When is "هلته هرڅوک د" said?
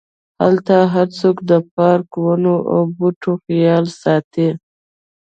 0.41-1.53